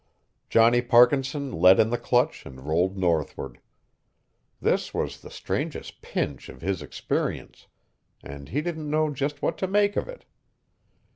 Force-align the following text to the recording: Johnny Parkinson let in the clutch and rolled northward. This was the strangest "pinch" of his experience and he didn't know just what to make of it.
Johnny 0.49 0.81
Parkinson 0.81 1.51
let 1.51 1.79
in 1.79 1.91
the 1.91 1.97
clutch 1.99 2.43
and 2.47 2.61
rolled 2.65 2.97
northward. 2.97 3.59
This 4.59 4.95
was 4.95 5.21
the 5.21 5.29
strangest 5.29 6.01
"pinch" 6.01 6.49
of 6.49 6.61
his 6.61 6.81
experience 6.81 7.67
and 8.23 8.49
he 8.49 8.61
didn't 8.61 8.89
know 8.89 9.11
just 9.13 9.43
what 9.43 9.59
to 9.59 9.67
make 9.67 9.95
of 9.95 10.07
it. 10.09 10.25